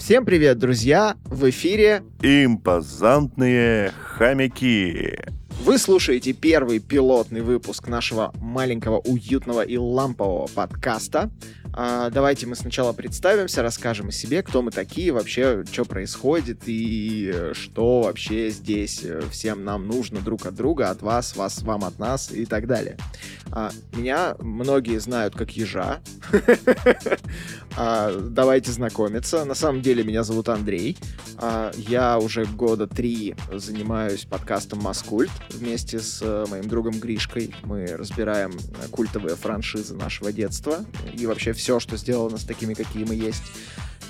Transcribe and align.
Всем 0.00 0.24
привет, 0.24 0.58
друзья! 0.58 1.14
В 1.24 1.50
эфире 1.50 2.02
Импозантные 2.22 3.92
хомяки. 4.02 5.18
Вы 5.62 5.76
слушаете 5.76 6.32
первый 6.32 6.78
пилотный 6.78 7.42
выпуск 7.42 7.86
нашего 7.86 8.32
маленького, 8.40 9.00
уютного 9.00 9.60
и 9.60 9.76
лампового 9.76 10.46
подкаста. 10.46 11.30
А, 11.72 12.10
давайте 12.10 12.46
мы 12.46 12.56
сначала 12.56 12.92
представимся, 12.92 13.62
расскажем 13.62 14.08
о 14.08 14.12
себе, 14.12 14.42
кто 14.42 14.62
мы 14.62 14.70
такие, 14.70 15.12
вообще, 15.12 15.64
что 15.70 15.84
происходит 15.84 16.62
и 16.66 17.30
э, 17.32 17.52
что 17.54 18.02
вообще 18.02 18.50
здесь 18.50 19.02
э, 19.04 19.22
всем 19.30 19.64
нам 19.64 19.86
нужно 19.86 20.20
друг 20.20 20.46
от 20.46 20.54
друга, 20.54 20.90
от 20.90 21.02
вас, 21.02 21.36
вас, 21.36 21.62
вам 21.62 21.84
от 21.84 21.98
нас 21.98 22.32
и 22.32 22.44
так 22.44 22.66
далее. 22.66 22.96
А, 23.52 23.70
меня 23.92 24.36
многие 24.38 24.98
знают 24.98 25.34
как 25.34 25.50
ежа. 25.56 26.00
А, 27.76 28.12
давайте 28.20 28.72
знакомиться. 28.72 29.44
На 29.44 29.54
самом 29.54 29.80
деле 29.80 30.02
меня 30.02 30.24
зовут 30.24 30.48
Андрей. 30.48 30.98
А, 31.38 31.70
я 31.76 32.18
уже 32.18 32.44
года 32.44 32.88
три 32.88 33.36
занимаюсь 33.52 34.24
подкастом 34.24 34.80
Маскульт 34.80 35.30
вместе 35.50 36.00
с 36.00 36.20
э, 36.20 36.46
моим 36.50 36.68
другом 36.68 36.98
Гришкой. 36.98 37.54
Мы 37.62 37.86
разбираем 37.86 38.52
культовые 38.90 39.36
франшизы 39.36 39.94
нашего 39.94 40.32
детства 40.32 40.84
и 41.14 41.26
вообще 41.26 41.52
все, 41.60 41.78
что 41.78 41.96
сделало 41.96 42.30
нас 42.30 42.42
такими, 42.44 42.74
какие 42.74 43.04
мы 43.04 43.14
есть. 43.14 43.42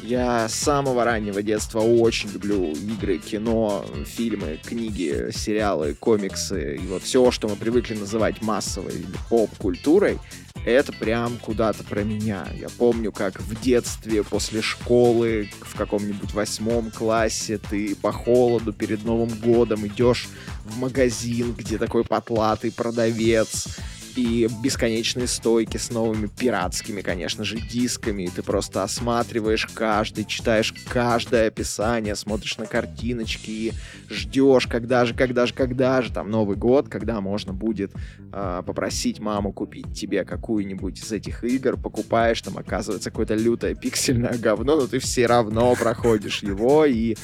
Я 0.02 0.48
с 0.48 0.54
самого 0.54 1.04
раннего 1.04 1.42
детства 1.42 1.80
очень 1.80 2.30
люблю 2.30 2.72
игры, 2.72 3.18
кино, 3.18 3.84
фильмы, 4.06 4.58
книги, 4.64 5.30
сериалы, 5.30 5.94
комиксы. 5.94 6.76
И 6.76 6.86
вот 6.86 7.02
все, 7.02 7.30
что 7.30 7.48
мы 7.48 7.56
привыкли 7.56 7.94
называть 7.96 8.40
массовой 8.40 8.94
или 8.94 9.06
поп-культурой, 9.28 10.18
это 10.64 10.92
прям 10.92 11.36
куда-то 11.38 11.84
про 11.84 12.02
меня. 12.02 12.46
Я 12.58 12.68
помню, 12.70 13.12
как 13.12 13.40
в 13.40 13.60
детстве, 13.60 14.22
после 14.22 14.62
школы, 14.62 15.50
в 15.60 15.76
каком-нибудь 15.76 16.32
восьмом 16.32 16.90
классе, 16.90 17.58
ты 17.58 17.94
по 17.94 18.12
холоду 18.12 18.72
перед 18.72 19.04
Новым 19.04 19.30
годом 19.38 19.86
идешь 19.86 20.28
в 20.64 20.78
магазин, 20.78 21.52
где 21.52 21.76
такой 21.76 22.04
потлатый 22.04 22.72
продавец 22.72 23.68
и 24.16 24.48
бесконечные 24.62 25.26
стойки 25.26 25.76
с 25.76 25.90
новыми 25.90 26.26
пиратскими, 26.26 27.00
конечно 27.00 27.44
же, 27.44 27.58
дисками. 27.58 28.24
И 28.24 28.28
ты 28.28 28.42
просто 28.42 28.82
осматриваешь 28.82 29.66
каждый, 29.66 30.24
читаешь 30.24 30.74
каждое 30.88 31.48
описание, 31.48 32.14
смотришь 32.14 32.58
на 32.58 32.66
картиночки 32.66 33.50
и 33.50 33.72
ждешь, 34.08 34.66
когда 34.66 35.04
же, 35.04 35.14
когда 35.14 35.46
же, 35.46 35.54
когда 35.54 36.02
же, 36.02 36.12
там, 36.12 36.30
Новый 36.30 36.56
год, 36.56 36.88
когда 36.88 37.20
можно 37.20 37.52
будет 37.52 37.92
э, 38.32 38.62
попросить 38.64 39.20
маму 39.20 39.52
купить 39.52 39.92
тебе 39.94 40.24
какую-нибудь 40.24 40.98
из 40.98 41.12
этих 41.12 41.44
игр, 41.44 41.76
покупаешь, 41.76 42.40
там 42.42 42.58
оказывается 42.58 43.10
какое-то 43.10 43.34
лютое 43.34 43.74
пиксельное 43.74 44.36
говно, 44.38 44.76
но 44.76 44.86
ты 44.86 44.98
все 44.98 45.26
равно 45.26 45.74
проходишь 45.74 46.42
его, 46.42 46.84
и 46.84 47.16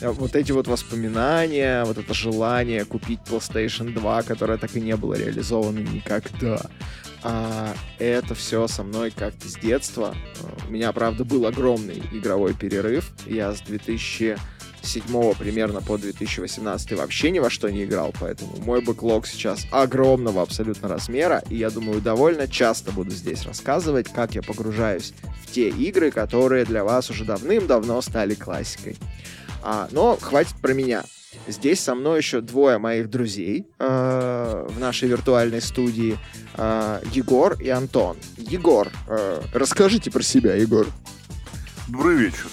вот 0.00 0.36
эти 0.36 0.52
вот 0.52 0.66
воспоминания, 0.66 1.84
вот 1.84 1.98
это 1.98 2.14
желание 2.14 2.84
купить 2.84 3.20
PlayStation 3.28 3.92
2, 3.92 4.22
которое 4.22 4.58
так 4.58 4.76
и 4.76 4.80
не 4.80 4.96
было 4.96 5.14
реализовано 5.14 5.78
никогда. 6.32 6.60
А, 7.24 7.74
это 7.98 8.34
все 8.34 8.66
со 8.66 8.82
мной 8.82 9.10
как-то 9.10 9.48
с 9.48 9.54
детства. 9.54 10.14
У 10.68 10.72
меня, 10.72 10.92
правда, 10.92 11.24
был 11.24 11.46
огромный 11.46 12.02
игровой 12.12 12.54
перерыв. 12.54 13.12
Я 13.26 13.52
с 13.52 13.60
2007 13.60 15.34
примерно 15.34 15.80
по 15.82 15.96
2018 15.98 16.92
вообще 16.92 17.30
ни 17.30 17.38
во 17.38 17.48
что 17.48 17.70
не 17.70 17.84
играл, 17.84 18.12
поэтому 18.18 18.56
мой 18.58 18.82
бэклог 18.82 19.26
сейчас 19.26 19.66
огромного 19.70 20.42
абсолютно 20.42 20.88
размера, 20.88 21.42
и 21.48 21.56
я 21.56 21.70
думаю, 21.70 22.00
довольно 22.00 22.48
часто 22.48 22.90
буду 22.90 23.12
здесь 23.12 23.44
рассказывать, 23.44 24.12
как 24.12 24.34
я 24.34 24.42
погружаюсь 24.42 25.14
в 25.44 25.52
те 25.52 25.68
игры, 25.68 26.10
которые 26.10 26.64
для 26.64 26.82
вас 26.82 27.08
уже 27.08 27.24
давным-давно 27.24 28.02
стали 28.02 28.34
классикой. 28.34 28.96
А, 29.62 29.86
но 29.92 30.16
хватит 30.20 30.56
про 30.60 30.72
меня. 30.72 31.04
Здесь 31.48 31.80
со 31.80 31.94
мной 31.94 32.18
еще 32.18 32.40
двое 32.40 32.78
моих 32.78 33.10
друзей 33.10 33.66
э, 33.78 34.66
в 34.68 34.78
нашей 34.78 35.08
виртуальной 35.08 35.60
студии. 35.60 36.18
Э, 36.56 37.00
Егор 37.12 37.60
и 37.60 37.68
Антон. 37.68 38.16
Егор, 38.36 38.88
э, 39.08 39.40
расскажите 39.52 40.10
про 40.10 40.22
себя, 40.22 40.54
Егор. 40.54 40.86
Добрый 41.88 42.16
вечер. 42.16 42.46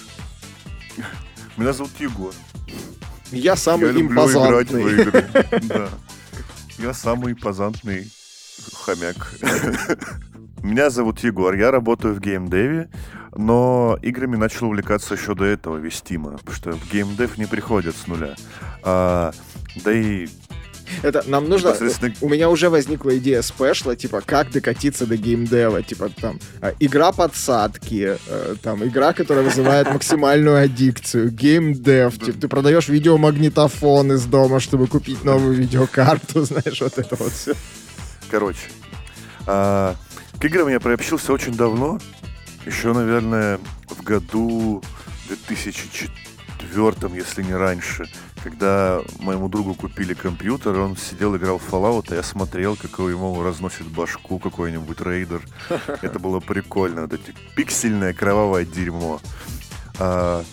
Меня 1.58 1.74
зовут 1.74 1.92
Егор. 2.00 2.34
Я 3.32 3.56
самый 3.56 3.88
Я 3.88 3.92
люблю 3.92 4.12
импозантный. 4.12 4.64
играть 4.64 4.72
в 4.72 5.00
игры. 5.00 5.26
Да. 5.64 5.90
Я 6.80 6.94
самый 6.94 7.34
импозантный 7.34 8.10
хомяк. 8.74 9.34
Меня 10.64 10.90
зовут 10.90 11.20
Егор, 11.20 11.54
я 11.54 11.72
работаю 11.72 12.14
в 12.16 12.20
геймдеве, 12.20 12.90
но 13.40 13.98
играми 14.02 14.36
начал 14.36 14.68
увлекаться 14.68 15.14
еще 15.14 15.34
до 15.34 15.46
этого, 15.46 15.78
вестимо, 15.78 16.32
потому 16.38 16.56
что 16.56 16.72
в 16.74 16.92
геймдев 16.92 17.38
не 17.38 17.46
приходят 17.46 17.96
с 17.96 18.06
нуля. 18.06 18.36
А, 18.84 19.32
да 19.84 19.94
и 19.94 20.28
Это 21.04 21.24
нам 21.26 21.48
нужно... 21.48 21.70
Непосредственно- 21.70 22.16
У 22.20 22.28
меня 22.28 22.50
уже 22.50 22.70
возникла 22.70 23.18
идея 23.18 23.42
спешла, 23.42 23.96
типа, 23.96 24.22
как 24.26 24.52
докатиться 24.52 25.06
до 25.06 25.16
геймдева. 25.16 25.84
Типа, 25.84 26.10
там, 26.10 26.40
э, 26.62 26.74
игра 26.82 27.14
подсадки, 27.14 28.18
э, 28.28 28.56
там, 28.62 28.84
игра, 28.84 29.14
которая 29.14 29.46
вызывает 29.46 29.88
максимальную 29.94 30.58
аддикцию, 30.62 31.32
геймдев. 31.32 32.20
Типа, 32.20 32.42
ты 32.42 32.48
продаешь 32.50 32.90
видеомагнитофон 32.90 34.12
из 34.14 34.26
дома, 34.26 34.60
чтобы 34.60 34.88
купить 34.88 35.24
новую 35.24 35.54
видеокарту, 35.54 36.42
знаешь, 36.44 36.82
вот 36.82 36.98
это 36.98 37.16
вот 37.16 37.32
все. 37.32 37.54
Короче, 38.30 38.68
а, 39.48 39.96
к 40.40 40.44
играм 40.44 40.68
я 40.68 40.82
приобщился 40.82 41.32
очень 41.32 41.54
давно. 41.56 42.00
Еще, 42.66 42.94
наверное, 42.94 43.60
в 43.88 44.04
году 44.04 44.84
2004, 45.28 47.16
если 47.16 47.44
не 47.44 47.54
раньше, 47.54 48.10
когда 48.44 49.02
моему 49.20 49.50
другу 49.50 49.74
купили 49.74 50.14
компьютер, 50.14 50.78
он 50.80 50.96
сидел, 50.98 51.36
играл 51.36 51.58
в 51.58 51.68
Fallout, 51.68 52.08
а 52.12 52.16
я 52.16 52.24
смотрел, 52.24 52.76
как 52.76 53.00
ему 53.00 53.42
разносит 53.44 53.88
башку 53.88 54.40
какой-нибудь 54.40 55.02
рейдер. 55.02 55.42
Это 56.02 56.20
было 56.20 56.40
прикольно. 56.40 57.02
Вот 57.02 57.14
эти 57.14 57.34
пиксельное 57.56 58.14
кровавое 58.14 58.66
дерьмо. 58.66 59.20
А, 59.98 60.44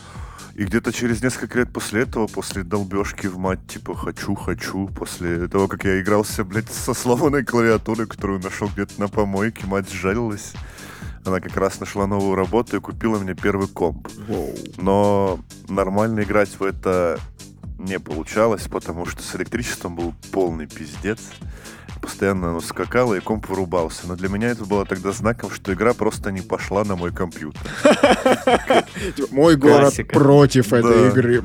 и 0.54 0.64
где-то 0.64 0.92
через 0.92 1.22
несколько 1.22 1.58
лет 1.58 1.72
после 1.72 2.02
этого, 2.02 2.26
после 2.26 2.62
долбежки 2.62 3.26
в 3.26 3.36
мать, 3.36 3.60
типа, 3.68 3.94
хочу, 3.94 4.34
хочу, 4.34 4.88
после 4.88 5.48
того, 5.48 5.68
как 5.68 5.84
я 5.84 6.00
игрался, 6.00 6.44
блядь, 6.44 6.70
со 6.72 6.94
сломанной 6.94 7.44
клавиатурой, 7.44 8.06
которую 8.06 8.40
нашел 8.40 8.68
где-то 8.68 8.98
на 8.98 9.08
помойке, 9.08 9.66
мать 9.66 9.90
сжалилась. 9.90 10.54
Она 11.26 11.40
как 11.40 11.56
раз 11.56 11.80
нашла 11.80 12.06
новую 12.06 12.36
работу 12.36 12.76
и 12.76 12.80
купила 12.80 13.18
мне 13.18 13.34
первый 13.34 13.68
комп. 13.68 14.08
Но 14.76 15.40
нормально 15.68 16.20
играть 16.20 16.50
в 16.58 16.62
это 16.62 17.18
не 17.78 17.98
получалось, 17.98 18.62
потому 18.70 19.06
что 19.06 19.22
с 19.22 19.34
электричеством 19.34 19.96
был 19.96 20.14
полный 20.30 20.66
пиздец. 20.66 21.18
Постоянно 22.00 22.50
оно 22.50 22.60
скакало, 22.60 23.14
и 23.14 23.20
комп 23.20 23.48
вырубался. 23.48 24.06
Но 24.06 24.16
для 24.16 24.28
меня 24.28 24.48
это 24.50 24.64
было 24.64 24.84
тогда 24.84 25.12
знаком, 25.12 25.50
что 25.50 25.72
игра 25.72 25.94
просто 25.94 26.30
не 26.30 26.42
пошла 26.42 26.84
на 26.84 26.94
мой 26.94 27.12
компьютер. 27.12 27.62
Мой 29.30 29.56
город 29.56 29.94
против 30.08 30.72
этой 30.72 31.08
игры. 31.08 31.42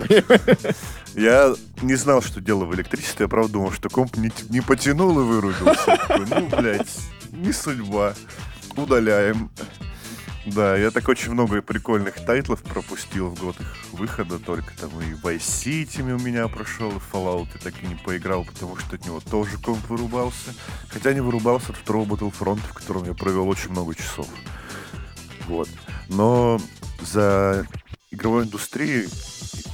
Я 1.16 1.56
не 1.82 1.96
знал, 1.96 2.22
что 2.22 2.40
дело 2.40 2.66
в 2.66 2.76
электричестве. 2.76 3.24
Я 3.24 3.28
правда 3.28 3.54
думал, 3.54 3.72
что 3.72 3.90
комп 3.90 4.18
не, 4.18 4.62
потянул 4.62 5.20
и 5.20 5.24
вырубился. 5.24 6.00
Ну, 6.30 6.48
блядь, 6.48 7.00
не 7.32 7.52
судьба. 7.52 8.14
Удаляем. 8.76 9.52
Да, 10.46 10.76
я 10.76 10.90
так 10.90 11.08
очень 11.08 11.34
много 11.34 11.62
прикольных 11.62 12.16
тайтлов 12.26 12.64
пропустил 12.64 13.30
в 13.30 13.40
год 13.40 13.60
их 13.60 13.76
выхода, 13.92 14.40
только 14.40 14.76
там 14.76 14.90
и 15.00 15.14
Vice 15.14 15.38
City 15.38 16.02
у 16.02 16.20
меня 16.20 16.48
прошел, 16.48 16.90
и 16.90 16.96
Fallout 16.96 17.50
я 17.54 17.60
так 17.60 17.76
и 17.84 17.86
не 17.86 17.94
поиграл, 17.96 18.44
потому 18.44 18.76
что 18.76 18.96
от 18.96 19.06
него 19.06 19.20
тоже 19.20 19.58
комп 19.60 19.88
вырубался. 19.88 20.56
Хотя 20.90 21.14
не 21.14 21.22
вырубался 21.22 21.72
от 21.72 21.78
второго 21.78 22.16
Battlefront, 22.16 22.62
в 22.62 22.74
котором 22.74 23.06
я 23.06 23.14
провел 23.14 23.48
очень 23.48 23.70
много 23.70 23.94
часов. 23.94 24.28
Вот. 25.48 25.70
Но 26.10 26.60
за 27.02 27.68
игровой 28.10 28.46
индустрией, 28.46 29.08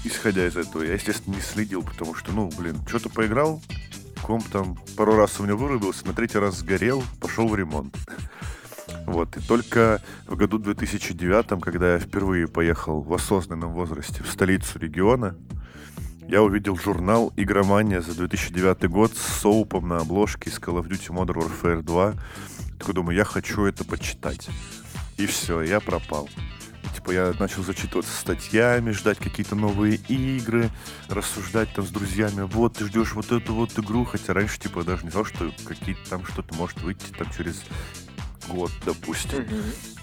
исходя 0.03 0.45
из 0.47 0.57
этого, 0.57 0.83
я, 0.83 0.93
естественно, 0.93 1.35
не 1.35 1.41
следил, 1.41 1.81
потому 1.81 2.13
что, 2.13 2.33
ну, 2.33 2.51
блин, 2.57 2.77
что-то 2.87 3.09
поиграл, 3.09 3.61
комп 4.21 4.45
там 4.49 4.77
пару 4.97 5.15
раз 5.15 5.39
у 5.39 5.43
меня 5.43 5.55
вырубился, 5.55 6.05
на 6.05 6.13
третий 6.13 6.39
раз 6.39 6.57
сгорел, 6.57 7.03
пошел 7.21 7.47
в 7.47 7.55
ремонт. 7.55 7.95
Вот, 9.07 9.37
и 9.37 9.39
только 9.39 10.01
в 10.27 10.35
году 10.35 10.59
2009, 10.59 11.61
когда 11.61 11.93
я 11.93 11.99
впервые 11.99 12.49
поехал 12.49 13.01
в 13.01 13.13
осознанном 13.13 13.71
возрасте 13.71 14.21
в 14.21 14.29
столицу 14.29 14.79
региона, 14.79 15.37
я 16.27 16.43
увидел 16.43 16.75
журнал 16.75 17.31
«Игромания» 17.37 18.01
за 18.01 18.13
2009 18.15 18.89
год 18.89 19.15
с 19.15 19.39
соупом 19.39 19.87
на 19.87 19.99
обложке 19.99 20.49
из 20.49 20.57
Call 20.59 20.81
of 20.81 20.89
Duty 20.89 21.15
Modern 21.15 21.49
Warfare 21.49 21.83
2. 21.83 22.13
Такой 22.79 22.93
думаю, 22.93 23.15
я 23.15 23.23
хочу 23.23 23.63
это 23.63 23.85
почитать. 23.85 24.49
И 25.15 25.25
все, 25.25 25.61
я 25.61 25.79
пропал. 25.79 26.27
Типа 26.93 27.11
я 27.11 27.33
начал 27.39 27.63
зачитываться 27.63 28.11
статьями, 28.13 28.91
ждать 28.91 29.19
какие-то 29.19 29.55
новые 29.55 29.95
игры, 30.09 30.69
рассуждать 31.07 31.73
там 31.73 31.85
с 31.85 31.91
друзьями, 31.91 32.41
вот 32.41 32.73
ты 32.73 32.85
ждешь 32.85 33.13
вот 33.13 33.31
эту 33.31 33.53
вот 33.53 33.79
игру, 33.79 34.03
хотя 34.03 34.33
раньше 34.33 34.59
типа 34.59 34.83
даже 34.83 35.05
не 35.05 35.11
знал, 35.11 35.23
что 35.23 35.49
какие-то 35.65 36.09
там 36.09 36.25
что-то 36.25 36.53
может 36.55 36.81
выйти 36.81 37.05
там 37.17 37.27
через 37.31 37.63
год, 38.47 38.71
допустим. 38.85 39.45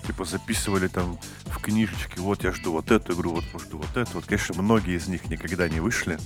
типа 0.07 0.25
записывали 0.25 0.89
там 0.89 1.19
в 1.47 1.59
книжечке, 1.61 2.21
вот 2.21 2.45
я 2.45 2.53
жду 2.53 2.73
вот 2.73 2.91
эту 2.91 3.15
игру, 3.15 3.31
вот 3.31 3.63
жду 3.63 3.79
вот 3.79 3.97
эту. 3.97 4.13
Вот, 4.15 4.27
конечно, 4.27 4.61
многие 4.61 4.97
из 4.97 5.09
них 5.09 5.29
никогда 5.31 5.69
не 5.69 5.81
вышли, 5.81 6.19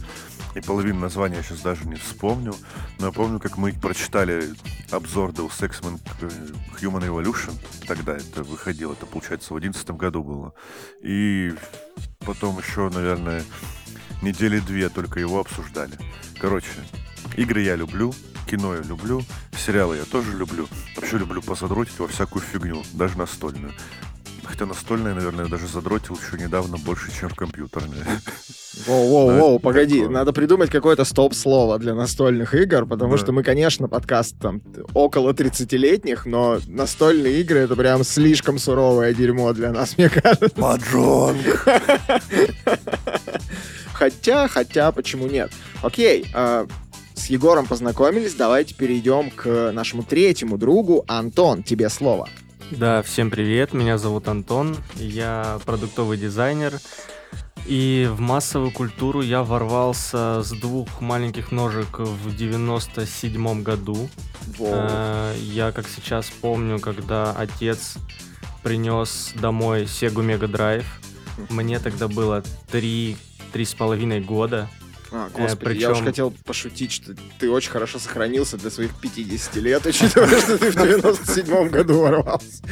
и 0.55 0.61
половину 0.61 1.00
названия 1.00 1.37
я 1.37 1.43
сейчас 1.43 1.61
даже 1.61 1.87
не 1.87 1.97
вспомню, 1.97 2.55
но 2.99 3.06
я 3.06 3.12
помню, 3.12 3.38
как 3.38 3.56
мы 3.56 3.73
прочитали 3.73 4.53
обзор 4.91 5.31
Deus 5.31 5.61
Ex 5.61 5.81
Human 5.81 7.06
Evolution, 7.06 7.55
тогда 7.87 8.17
это 8.17 8.43
выходило, 8.43 8.93
это, 8.93 9.06
получается, 9.06 9.55
в 9.55 9.61
2011 9.61 9.91
году 9.93 10.25
было. 10.25 10.55
И 11.03 11.55
потом 12.20 12.59
еще, 12.59 12.88
наверное, 12.91 13.44
недели 14.23 14.59
две 14.61 14.88
только 14.88 15.20
его 15.20 15.41
обсуждали. 15.41 15.97
Короче, 16.41 16.69
игры 17.37 17.62
я 17.62 17.76
люблю, 17.76 18.12
кино 18.49 18.75
я 18.75 18.82
люблю, 18.82 19.23
сериалы 19.69 19.99
я 19.99 20.05
тоже 20.05 20.32
люблю. 20.32 20.67
Вообще 20.97 21.19
люблю 21.19 21.43
позадротить 21.43 21.99
во 21.99 22.09
всякую 22.09 22.43
фигню, 22.43 22.82
даже 22.94 23.19
настольную. 23.19 23.73
Хотя 24.43 24.65
настольная, 24.65 25.15
наверное, 25.15 25.47
даже 25.47 25.69
задротил 25.69 26.17
еще 26.17 26.43
недавно 26.43 26.79
больше, 26.79 27.11
чем 27.12 27.29
в 27.29 27.35
компьютерные. 27.35 28.03
Воу-воу-воу, 28.87 29.59
погоди, 29.59 30.00
такое. 30.00 30.15
надо 30.15 30.32
придумать 30.32 30.70
какое-то 30.70 31.05
стоп-слово 31.05 31.79
для 31.79 31.94
настольных 31.94 32.55
игр, 32.55 32.87
потому 32.87 33.12
да. 33.12 33.19
что 33.19 33.32
мы, 33.32 33.43
конечно, 33.43 33.88
подкаст 33.88 34.38
там 34.41 34.62
около 34.94 35.32
30-летних, 35.32 36.25
но 36.25 36.61
настольные 36.67 37.43
игры— 37.43 37.59
это 37.61 37.76
прям 37.76 38.05
слишком 38.05 38.59
суровое 38.59 39.12
дерьмо 39.12 39.53
для 39.53 39.70
нас, 39.70 39.94
мне 39.99 40.09
кажется. 40.09 40.59
Маджонг! 40.59 41.67
Хотя, 43.93 44.49
хотя, 44.49 44.93
почему 44.93 45.26
нет? 45.26 45.50
Окей, 45.82 46.31
э, 46.32 46.67
с 47.19 47.26
Егором 47.26 47.67
познакомились, 47.67 48.35
давайте 48.35 48.75
перейдем 48.75 49.31
к 49.31 49.73
нашему 49.73 50.03
третьему 50.03 50.56
другу. 50.56 51.05
Антон, 51.09 51.62
тебе 51.62 51.88
слово. 51.88 52.29
Да, 52.70 53.03
всем 53.03 53.31
привет, 53.31 53.73
меня 53.73 53.99
зовут 53.99 54.29
Антон, 54.29 54.76
я 54.94 55.59
продуктовый 55.65 56.17
дизайнер, 56.17 56.79
и 57.67 58.09
в 58.11 58.20
массовую 58.20 58.70
культуру 58.73 59.20
я 59.20 59.43
ворвался 59.43 60.43
с 60.43 60.53
двух 60.53 61.00
маленьких 61.00 61.50
ножек 61.50 61.99
в 61.99 62.37
97 62.37 63.62
году. 63.62 64.09
Э, 64.61 65.35
я, 65.41 65.73
как 65.73 65.87
сейчас 65.88 66.31
помню, 66.41 66.79
когда 66.79 67.32
отец 67.32 67.94
принес 68.62 69.32
домой 69.35 69.85
Sega 69.85 70.25
Mega 70.25 70.50
Drive, 70.50 70.87
мне 71.50 71.79
тогда 71.79 72.06
было 72.06 72.43
три, 72.70 73.17
три 73.53 73.65
с 73.65 73.75
половиной 73.75 74.20
года. 74.20 74.69
А, 75.10 75.28
э, 75.28 75.31
господи, 75.32 75.64
Причем... 75.64 75.81
я 75.81 75.90
уж 75.93 75.99
хотел 76.00 76.31
пошутить, 76.44 76.93
что 76.93 77.14
ты 77.38 77.50
очень 77.50 77.70
хорошо 77.70 77.99
сохранился 77.99 78.56
для 78.56 78.70
своих 78.70 78.94
50 79.00 79.56
лет, 79.56 79.87
учитывая, 79.87 80.40
что 80.40 80.58
ты 80.58 80.70
в 80.70 80.76
97-м 80.76 81.69
году 81.69 82.00
ворвался. 82.00 82.62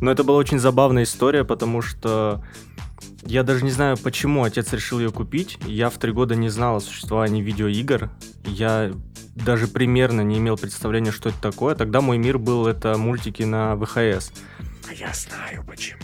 Но 0.00 0.10
это 0.10 0.24
была 0.24 0.38
очень 0.38 0.58
забавная 0.58 1.02
история, 1.02 1.44
потому 1.44 1.82
что 1.82 2.42
я 3.24 3.42
даже 3.42 3.64
не 3.64 3.70
знаю, 3.70 3.98
почему 3.98 4.44
отец 4.44 4.72
решил 4.72 4.98
ее 4.98 5.10
купить. 5.10 5.58
Я 5.66 5.90
в 5.90 5.98
три 5.98 6.12
года 6.12 6.34
не 6.34 6.48
знал 6.48 6.76
о 6.76 6.80
существовании 6.80 7.42
видеоигр. 7.42 8.10
Я 8.44 8.92
даже 9.34 9.68
примерно 9.68 10.22
не 10.22 10.38
имел 10.38 10.56
представления, 10.56 11.12
что 11.12 11.28
это 11.28 11.40
такое. 11.40 11.74
Тогда 11.74 12.00
мой 12.00 12.18
мир 12.18 12.38
был 12.38 12.66
это 12.66 12.96
мультики 12.96 13.42
на 13.42 13.76
ВХС. 13.76 14.32
А 14.88 14.94
я 14.94 15.12
знаю 15.12 15.64
почему. 15.66 16.00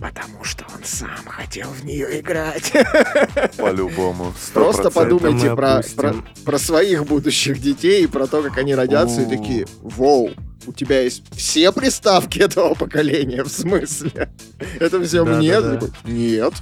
Потому 0.00 0.42
что 0.44 0.64
он 0.74 0.82
сам 0.82 1.26
хотел 1.26 1.68
в 1.68 1.84
нее 1.84 2.20
играть. 2.20 2.72
По-любому. 3.58 4.32
Просто 4.54 4.90
подумайте 4.90 5.54
про, 5.54 5.82
про, 5.94 6.14
про 6.44 6.58
своих 6.58 7.04
будущих 7.04 7.60
детей 7.60 8.04
и 8.04 8.06
про 8.06 8.26
то, 8.26 8.42
как 8.42 8.56
они 8.56 8.74
родятся, 8.74 9.22
и 9.22 9.26
такие, 9.26 9.66
вау, 9.82 10.30
у 10.66 10.72
тебя 10.72 11.02
есть 11.02 11.22
все 11.36 11.70
приставки 11.70 12.38
этого 12.38 12.74
поколения, 12.74 13.44
в 13.44 13.48
смысле? 13.48 14.32
Это 14.78 15.02
все 15.02 15.24
да, 15.24 15.36
мне? 15.36 15.60
Да, 15.60 15.76
да. 15.76 15.86
Нет. 16.04 16.54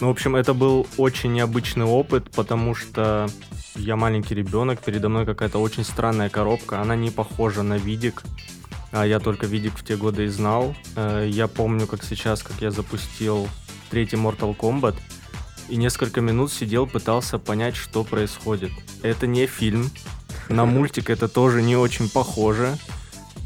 Ну, 0.00 0.08
в 0.08 0.10
общем, 0.10 0.36
это 0.36 0.54
был 0.54 0.86
очень 0.96 1.32
необычный 1.32 1.84
опыт, 1.84 2.30
потому 2.30 2.74
что 2.74 3.28
я 3.76 3.96
маленький 3.96 4.34
ребенок, 4.34 4.80
передо 4.80 5.08
мной 5.08 5.26
какая-то 5.26 5.58
очень 5.58 5.84
странная 5.84 6.28
коробка, 6.28 6.80
она 6.80 6.96
не 6.96 7.10
похожа 7.10 7.62
на 7.62 7.76
видик, 7.76 8.22
а 8.92 9.06
я 9.06 9.20
только 9.20 9.46
видик 9.46 9.78
в 9.78 9.84
те 9.84 9.96
годы 9.96 10.24
и 10.24 10.28
знал. 10.28 10.74
Э, 10.96 11.26
я 11.28 11.48
помню, 11.48 11.86
как 11.86 12.02
сейчас, 12.04 12.42
как 12.42 12.60
я 12.60 12.70
запустил 12.70 13.48
третий 13.90 14.16
Mortal 14.16 14.56
Kombat, 14.56 14.96
и 15.68 15.76
несколько 15.76 16.20
минут 16.20 16.52
сидел, 16.52 16.86
пытался 16.86 17.38
понять, 17.38 17.76
что 17.76 18.02
происходит. 18.04 18.72
Это 19.02 19.26
не 19.26 19.46
фильм, 19.46 19.90
на 20.50 20.64
мультик 20.64 21.10
это 21.10 21.28
тоже 21.28 21.62
не 21.62 21.76
очень 21.76 22.10
похоже. 22.10 22.76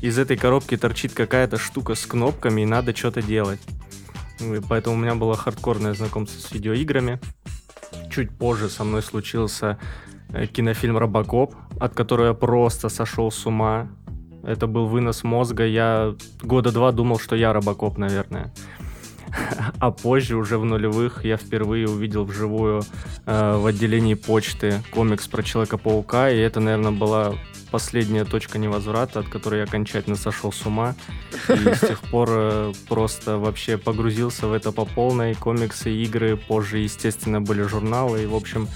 Из 0.00 0.18
этой 0.18 0.38
коробки 0.38 0.76
торчит 0.76 1.12
какая-то 1.12 1.58
штука 1.58 1.94
с 1.94 2.06
кнопками, 2.06 2.62
и 2.62 2.66
надо 2.66 2.96
что-то 2.96 3.20
делать. 3.20 3.60
И 4.40 4.60
поэтому 4.68 4.96
у 4.96 4.98
меня 4.98 5.14
было 5.14 5.36
хардкорное 5.36 5.92
знакомство 5.92 6.40
с 6.40 6.50
видеоиграми. 6.50 7.20
Чуть 8.10 8.30
позже 8.30 8.70
со 8.70 8.84
мной 8.84 9.02
случился 9.02 9.78
э, 10.30 10.46
кинофильм 10.46 10.96
«Робокоп», 10.96 11.54
от 11.78 11.94
которого 11.94 12.28
я 12.28 12.34
просто 12.34 12.88
сошел 12.88 13.30
с 13.30 13.44
ума. 13.46 13.88
Это 14.46 14.66
был 14.66 14.86
вынос 14.86 15.24
мозга. 15.24 15.66
Я 15.66 16.14
года 16.42 16.72
два 16.72 16.92
думал, 16.92 17.18
что 17.18 17.36
я 17.36 17.52
Робокоп, 17.52 17.98
наверное. 17.98 18.52
А 19.78 19.90
позже, 19.90 20.36
уже 20.36 20.58
в 20.58 20.64
нулевых, 20.64 21.24
я 21.24 21.36
впервые 21.36 21.88
увидел 21.88 22.24
вживую 22.24 22.82
э, 23.26 23.56
в 23.56 23.66
отделении 23.66 24.14
почты 24.14 24.82
комикс 24.92 25.26
про 25.26 25.42
Человека-паука, 25.42 26.30
и 26.30 26.38
это, 26.38 26.60
наверное, 26.60 26.92
была 26.92 27.34
последняя 27.70 28.24
точка 28.24 28.58
невозврата, 28.58 29.20
от 29.20 29.28
которой 29.28 29.58
я 29.58 29.64
окончательно 29.64 30.14
сошел 30.14 30.52
с 30.52 30.64
ума. 30.64 30.94
И 31.48 31.74
с 31.74 31.80
тех 31.80 32.00
пор 32.02 32.28
э, 32.30 32.72
просто 32.88 33.38
вообще 33.38 33.76
погрузился 33.76 34.46
в 34.46 34.52
это 34.52 34.70
по 34.70 34.84
полной. 34.84 35.34
Комиксы, 35.34 35.90
игры, 35.90 36.36
позже, 36.36 36.78
естественно, 36.78 37.40
были 37.40 37.62
журналы. 37.62 38.22
И, 38.22 38.26
в 38.26 38.34
общем, 38.36 38.68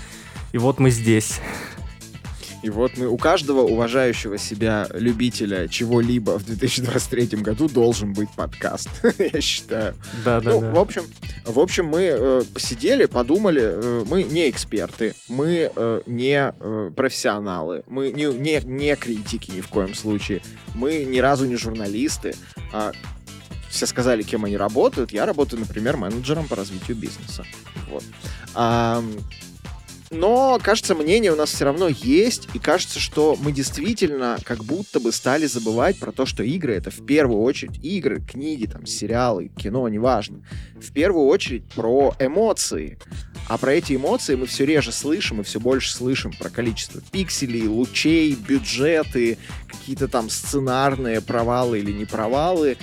и 0.53 0.59
вот 0.59 0.81
мы 0.81 0.91
здесь. 0.91 1.41
И 2.63 2.71
вот 2.71 2.97
мы, 2.97 3.07
у 3.07 3.17
каждого 3.17 3.61
уважающего 3.61 4.37
себя 4.39 4.89
любителя 4.93 5.69
чего-либо 5.69 6.39
в 6.39 6.45
2023 6.45 7.39
году 7.39 7.69
должен 7.69 8.13
быть 8.13 8.31
подкаст, 8.31 8.89
я 9.19 9.41
считаю. 9.41 9.95
Да, 10.25 10.41
да, 10.41 10.51
ну, 10.51 10.61
да. 10.61 10.71
В 10.73 10.79
общем, 10.79 11.03
в 11.45 11.59
общем, 11.61 11.87
мы 11.87 12.03
э, 12.03 12.43
посидели, 12.53 13.07
подумали, 13.07 13.63
э, 13.63 14.05
мы 14.09 14.25
не 14.25 14.51
эксперты, 14.51 15.15
мы 15.29 15.71
э, 15.75 16.01
не 16.07 16.53
э, 16.59 16.91
профессионалы, 16.97 17.85
мы 17.87 18.11
не, 18.11 18.25
не, 18.25 18.61
не 18.65 18.97
критики 18.97 19.53
ни 19.53 19.61
в 19.61 19.69
коем 19.69 19.95
случае, 19.95 20.43
мы 20.75 21.05
ни 21.05 21.19
разу 21.19 21.47
не 21.47 21.57
журналисты. 21.57 22.35
А 22.73 22.93
все 23.69 23.87
сказали, 23.87 24.23
кем 24.23 24.45
они 24.45 24.57
работают. 24.57 25.13
Я 25.13 25.27
работаю, 25.27 25.61
например, 25.61 25.97
менеджером 25.97 26.49
по 26.49 26.57
развитию 26.57 26.97
бизнеса. 26.97 27.45
Вот. 27.91 28.03
А, 28.55 29.05
но, 30.11 30.59
кажется, 30.63 30.95
мнение 30.95 31.33
у 31.33 31.37
нас 31.37 31.51
все 31.51 31.67
равно 31.67 31.89
есть, 31.89 32.49
и 32.55 32.59
кажется, 32.59 32.99
что 32.99 33.37
мы 33.41 33.53
действительно 33.53 34.39
как 34.45 34.65
будто 34.65 35.01
бы 35.01 35.13
стали 35.13 35.47
забывать 35.47 35.99
про 35.99 36.13
то, 36.13 36.25
что 36.25 36.43
игры— 36.43 36.75
это 36.75 36.91
в 36.91 37.05
первую 37.05 37.43
очередь 37.43 37.79
игры, 37.85 38.21
книги, 38.21 38.67
там, 38.67 38.87
сериалы, 38.87 39.49
кино, 39.49 39.87
неважно. 39.89 40.41
В 40.81 40.93
первую 40.93 41.27
очередь 41.27 41.65
про 41.75 42.15
эмоции. 42.19 42.99
А 43.49 43.59
про 43.59 43.75
эти 43.75 43.97
эмоции 43.97 44.35
мы 44.35 44.47
все 44.47 44.65
реже 44.65 44.93
слышим 44.93 45.41
и 45.41 45.45
все 45.45 45.61
больше 45.61 45.93
слышим 45.93 46.33
про 46.33 46.49
количество 46.49 47.01
пикселей, 47.13 47.67
лучей, 47.67 48.35
бюджеты, 48.35 49.39
какие-то 49.67 50.09
там 50.09 50.31
сценарные 50.31 51.21
провалы 51.21 51.81
или 51.81 51.93
не 51.93 52.05
провалы 52.05 52.79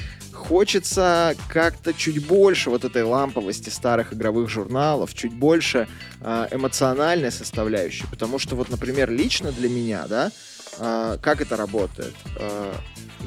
хочется 0.48 1.36
как-то 1.50 1.94
чуть 1.94 2.26
больше 2.26 2.70
вот 2.70 2.86
этой 2.86 3.04
ламповости 3.04 3.70
старых 3.70 4.14
игровых 4.14 4.50
журналов, 4.50 5.14
чуть 5.14 5.34
больше 5.34 5.88
э, 6.22 6.48
эмоциональной 6.52 7.32
составляющей, 7.32 8.06
потому 8.08 8.40
что 8.40 8.56
вот, 8.56 8.70
например, 8.70 9.10
лично 9.10 9.52
для 9.52 9.70
меня, 9.70 10.06
да, 10.08 10.32
э, 10.78 11.18
как 11.22 11.42
это 11.42 11.58
работает? 11.58 12.14
Э, 12.38 12.74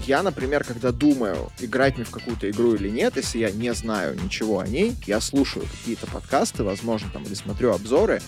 я, 0.07 0.23
например, 0.23 0.65
когда 0.65 0.93
думаю, 0.93 1.51
играть 1.59 1.97
мне 1.97 2.05
в 2.05 2.11
какую-то 2.11 2.49
игру 2.51 2.75
или 2.75 2.89
нет, 2.89 3.17
если 3.17 3.39
я 3.39 3.51
не 3.51 3.75
знаю 3.75 4.17
ничего 4.23 4.61
о 4.61 4.67
ней, 4.67 4.95
я 5.07 5.21
слушаю 5.21 5.67
какие-то 5.67 6.07
подкасты, 6.07 6.63
возможно, 6.63 7.11
там, 7.13 7.25
или 7.25 7.35
смотрю 7.35 7.73
обзоры, 7.73 8.23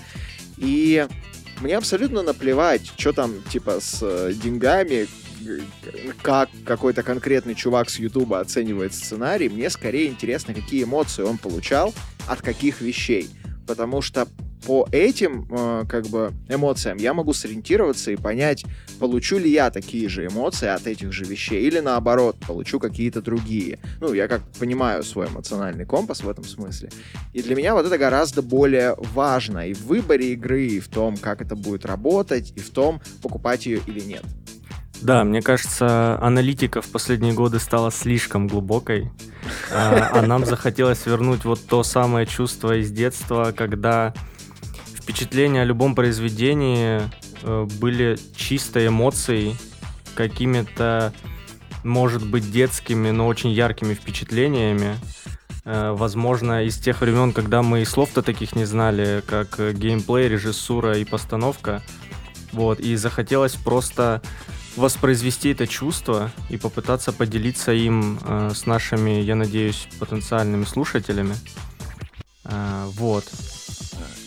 и 0.56 1.06
мне 1.60 1.76
абсолютно 1.76 2.22
наплевать, 2.22 2.90
что 2.96 3.12
там, 3.12 3.42
типа, 3.50 3.80
с 3.80 3.98
э, 4.02 4.32
деньгами, 4.34 5.06
как 6.22 6.48
какой-то 6.64 7.02
конкретный 7.02 7.54
чувак 7.54 7.90
с 7.90 7.98
Ютуба 7.98 8.40
оценивает 8.40 8.94
сценарий, 8.94 9.48
мне 9.48 9.70
скорее 9.70 10.06
интересно, 10.06 10.54
какие 10.54 10.84
эмоции 10.84 11.22
он 11.22 11.38
получал 11.38 11.94
от 12.26 12.42
каких 12.42 12.80
вещей. 12.80 13.28
Потому 13.66 14.02
что 14.02 14.26
по 14.66 14.86
этим 14.92 15.46
э, 15.50 15.84
как 15.88 16.06
бы 16.08 16.32
эмоциям 16.48 16.98
я 16.98 17.14
могу 17.14 17.32
сориентироваться 17.32 18.10
и 18.10 18.16
понять, 18.16 18.64
получу 18.98 19.38
ли 19.38 19.50
я 19.50 19.70
такие 19.70 20.08
же 20.08 20.26
эмоции 20.26 20.68
от 20.68 20.86
этих 20.86 21.12
же 21.12 21.24
вещей, 21.24 21.66
или 21.66 21.80
наоборот, 21.80 22.36
получу 22.46 22.78
какие-то 22.78 23.22
другие. 23.22 23.78
Ну, 24.00 24.12
я 24.12 24.28
как 24.28 24.42
понимаю 24.58 25.02
свой 25.02 25.28
эмоциональный 25.28 25.86
компас 25.86 26.22
в 26.22 26.28
этом 26.28 26.44
смысле. 26.44 26.90
И 27.32 27.42
для 27.42 27.54
меня 27.54 27.74
вот 27.74 27.86
это 27.86 27.96
гораздо 27.96 28.42
более 28.42 28.96
важно 29.14 29.66
и 29.66 29.72
в 29.72 29.86
выборе 29.86 30.32
игры, 30.32 30.66
и 30.66 30.80
в 30.80 30.88
том, 30.88 31.16
как 31.16 31.40
это 31.40 31.56
будет 31.56 31.86
работать, 31.86 32.52
и 32.56 32.60
в 32.60 32.70
том, 32.70 33.00
покупать 33.22 33.66
ее 33.66 33.80
или 33.86 34.00
нет. 34.00 34.24
Да, 35.02 35.24
мне 35.24 35.40
кажется, 35.40 36.18
аналитика 36.20 36.82
в 36.82 36.88
последние 36.88 37.32
годы 37.32 37.58
стала 37.58 37.90
слишком 37.90 38.46
глубокой, 38.46 39.10
а, 39.72 40.10
а 40.12 40.22
нам 40.22 40.44
захотелось 40.44 41.06
вернуть 41.06 41.44
вот 41.44 41.66
то 41.66 41.82
самое 41.82 42.26
чувство 42.26 42.76
из 42.76 42.90
детства, 42.90 43.54
когда 43.56 44.12
впечатления 44.94 45.62
о 45.62 45.64
любом 45.64 45.94
произведении 45.94 47.00
э, 47.42 47.66
были 47.80 48.18
чистой 48.36 48.88
эмоцией, 48.88 49.56
какими-то, 50.14 51.14
может 51.82 52.28
быть, 52.28 52.52
детскими, 52.52 53.10
но 53.10 53.26
очень 53.26 53.50
яркими 53.50 53.94
впечатлениями. 53.94 54.96
Э, 55.64 55.92
возможно, 55.92 56.64
из 56.64 56.78
тех 56.78 57.00
времен, 57.00 57.32
когда 57.32 57.62
мы 57.62 57.82
и 57.82 57.86
слов-то 57.86 58.20
таких 58.22 58.54
не 58.54 58.66
знали, 58.66 59.22
как 59.26 59.58
геймплей, 59.74 60.28
режиссура 60.28 60.98
и 60.98 61.04
постановка. 61.04 61.82
Вот, 62.52 62.80
и 62.80 62.96
захотелось 62.96 63.54
просто 63.54 64.20
воспроизвести 64.76 65.50
это 65.50 65.66
чувство 65.66 66.30
и 66.48 66.56
попытаться 66.56 67.12
поделиться 67.12 67.72
им 67.72 68.18
э, 68.22 68.50
с 68.54 68.66
нашими, 68.66 69.20
я 69.20 69.34
надеюсь, 69.34 69.88
потенциальными 69.98 70.64
слушателями. 70.64 71.34
Э, 72.44 72.86
вот. 72.94 73.24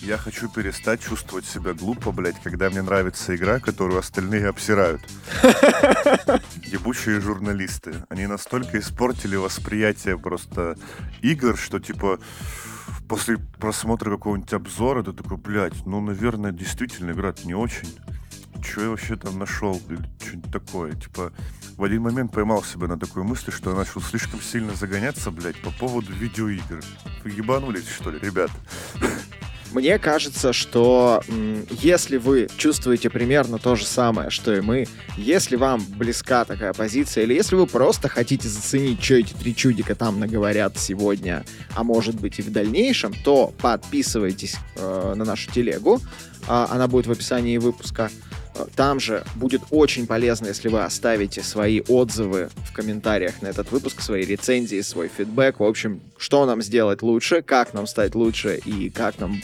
Я 0.02 0.18
хочу 0.18 0.50
перестать 0.50 1.02
чувствовать 1.02 1.46
себя 1.46 1.74
глупо, 1.74 2.12
блядь, 2.12 2.42
когда 2.44 2.70
мне 2.70 2.82
нравится 2.82 3.36
игра, 3.36 3.60
которую 3.60 4.00
остальные 4.00 4.50
обсирают. 4.50 5.02
Ебучие 6.66 7.22
журналисты. 7.22 7.96
Они 8.10 8.28
настолько 8.28 8.80
испортили 8.80 9.38
восприятие 9.38 10.18
просто 10.20 10.78
игр, 11.22 11.58
что 11.58 11.80
типа 11.80 12.20
после 13.08 13.38
просмотра 13.38 14.12
какого-нибудь 14.12 14.54
обзора 14.54 15.04
ты 15.04 15.14
такой, 15.14 15.38
блядь, 15.38 15.86
ну, 15.86 16.02
наверное, 16.02 16.52
действительно 16.52 17.12
игра 17.12 17.34
не 17.46 17.54
очень 17.54 17.88
что 18.64 18.82
я 18.82 18.90
вообще 18.90 19.16
там 19.16 19.40
нашел, 19.40 19.82
или 19.90 20.00
что-нибудь 20.22 20.52
такое. 20.52 20.94
Типа, 20.94 21.32
в 21.78 21.84
один 21.84 22.02
момент 22.02 22.32
поймал 22.32 22.64
себя 22.64 22.88
на 22.88 23.00
такой 23.00 23.24
мысли, 23.24 23.52
что 23.52 23.72
я 23.72 23.76
начал 23.76 24.02
слишком 24.02 24.42
сильно 24.42 24.74
загоняться, 24.74 25.32
блядь, 25.32 25.60
по 25.62 25.72
поводу 25.72 26.12
видеоигр. 26.14 26.82
Вы 27.24 27.30
ебанулись, 27.32 27.88
что 27.88 28.12
ли, 28.12 28.20
ребят? 28.20 28.52
Мне 29.74 29.98
кажется, 29.98 30.54
что 30.54 31.24
если 31.82 32.18
вы 32.18 32.48
чувствуете 32.58 33.10
примерно 33.10 33.58
то 33.58 33.76
же 33.76 33.86
самое, 33.86 34.30
что 34.30 34.54
и 34.56 34.62
мы, 34.62 34.86
если 35.18 35.56
вам 35.56 35.84
близка 35.98 36.46
такая 36.46 36.74
позиция, 36.74 37.24
или 37.24 37.34
если 37.34 37.56
вы 37.56 37.66
просто 37.66 38.08
хотите 38.08 38.48
заценить, 38.48 39.04
что 39.04 39.16
эти 39.16 39.34
три 39.34 39.56
чудика 39.56 39.96
там 39.96 40.20
наговорят 40.20 40.78
сегодня, 40.78 41.44
а 41.74 41.84
может 41.84 42.14
быть 42.22 42.38
и 42.38 42.44
в 42.44 42.52
дальнейшем, 42.52 43.16
то 43.24 43.52
подписывайтесь 43.62 44.58
э, 44.76 45.14
на 45.16 45.26
нашу 45.26 45.52
телегу. 45.52 46.00
Э, 46.48 46.68
она 46.70 46.88
будет 46.88 47.08
в 47.08 47.12
описании 47.12 47.58
выпуска. 47.58 48.12
Там 48.76 49.00
же 49.00 49.24
будет 49.36 49.62
очень 49.72 50.08
полезно, 50.08 50.48
если 50.48 50.68
вы 50.68 50.84
оставите 50.84 51.42
свои 51.44 51.82
отзывы 51.88 52.50
в 52.70 52.74
комментариях 52.74 53.42
на 53.42 53.48
этот 53.48 53.72
выпуск, 53.72 54.02
свои 54.02 54.26
рецензии, 54.26 54.82
свой 54.82 55.10
фидбэк. 55.16 55.60
В 55.60 55.64
общем, 55.64 56.02
что 56.18 56.46
нам 56.46 56.62
сделать 56.62 57.02
лучше, 57.02 57.42
как 57.42 57.74
нам 57.74 57.88
стать 57.88 58.16
лучше 58.16 58.60
и 58.64 58.90
как 58.90 59.20
нам 59.20 59.42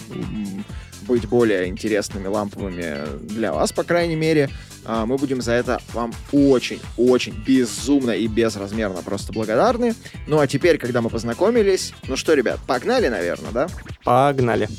быть 1.07 1.27
более 1.27 1.67
интересными, 1.67 2.27
ламповыми 2.27 3.19
для 3.27 3.51
вас, 3.51 3.71
по 3.71 3.83
крайней 3.83 4.15
мере. 4.15 4.49
А, 4.85 5.05
мы 5.05 5.17
будем 5.17 5.41
за 5.41 5.53
это 5.53 5.81
вам 5.93 6.13
очень-очень 6.31 7.33
безумно 7.45 8.11
и 8.11 8.27
безразмерно 8.27 9.01
просто 9.01 9.33
благодарны. 9.33 9.95
Ну 10.27 10.39
а 10.39 10.47
теперь, 10.47 10.77
когда 10.77 11.01
мы 11.01 11.09
познакомились, 11.09 11.93
ну 12.07 12.15
что, 12.15 12.33
ребят, 12.33 12.59
погнали, 12.65 13.07
наверное, 13.07 13.51
да? 13.51 13.67
Погнали. 14.03 14.69